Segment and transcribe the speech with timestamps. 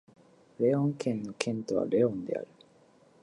[0.59, 2.47] レオン県の県都はレオンである